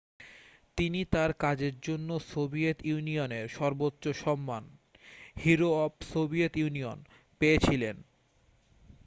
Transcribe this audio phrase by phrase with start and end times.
[0.77, 4.63] তিনি তাঁর কাজের জন্য সোভিয়েত ইউনিয়নের সর্বোচ্চ সম্মান
[5.37, 7.07] হিরো অফ সোভিয়েত ইউনিয়ন'
[7.41, 7.95] পেয়েছিলেন